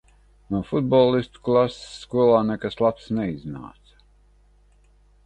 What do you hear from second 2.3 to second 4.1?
nekas labs neiznāca.